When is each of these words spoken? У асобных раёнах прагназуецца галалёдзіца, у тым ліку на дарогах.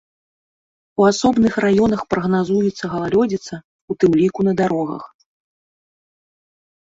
У 1.01 1.03
асобных 1.11 1.53
раёнах 1.65 2.01
прагназуецца 2.13 2.85
галалёдзіца, 2.93 3.55
у 3.93 3.99
тым 4.05 4.11
ліку 4.21 4.41
на 4.47 4.53
дарогах. 4.61 5.03